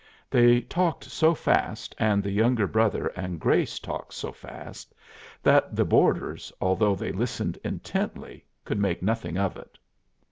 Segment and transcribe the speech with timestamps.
[0.31, 4.95] They talked so fast, and the younger brother and Grace talked so fast,
[5.43, 9.77] that the boarders, although they listened intently, could make nothing of it.